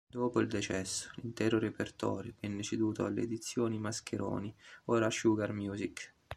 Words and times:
Dopo 0.11 0.39
il 0.39 0.47
decesso, 0.47 1.11
l'intero 1.17 1.59
repertorio, 1.59 2.33
venne 2.39 2.63
ceduto 2.63 3.05
alle 3.05 3.21
edizioni 3.21 3.77
Mascheroni, 3.77 4.51
ora 4.85 5.11
Sugar 5.11 5.53
Music. 5.53 6.15